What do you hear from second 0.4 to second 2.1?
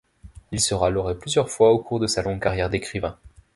Il sera lauré plusieurs fois au cours de